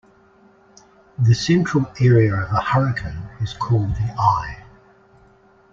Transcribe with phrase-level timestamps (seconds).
[1.19, 4.63] The central area of a hurricane is called the eye